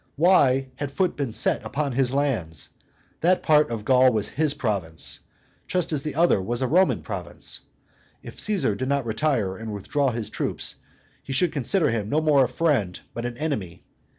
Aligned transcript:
Why 0.15 0.69
had 0.77 0.89
foot 0.91 1.15
been 1.15 1.31
set 1.31 1.63
upon 1.63 1.91
his 1.91 2.11
lands? 2.11 2.69
That 3.19 3.43
part 3.43 3.69
of 3.69 3.85
Gaul 3.85 4.11
was 4.11 4.29
his 4.29 4.55
province, 4.55 5.19
just 5.67 5.93
as 5.93 6.01
the 6.01 6.15
other 6.15 6.41
was 6.41 6.61
the 6.61 6.67
Roman 6.67 7.03
province. 7.03 7.59
If 8.23 8.39
Caesar 8.39 8.73
did 8.73 8.87
not 8.89 9.05
retire, 9.05 9.55
and 9.57 9.71
withdraw 9.71 10.09
his 10.09 10.31
troops, 10.31 10.77
he 11.21 11.33
should 11.33 11.51
consider 11.51 11.91
him 11.91 12.09
no 12.09 12.19
more 12.19 12.43
a 12.43 12.49
friend, 12.49 12.99
but 13.13 13.27
an 13.27 13.37
enemy. 13.37 13.83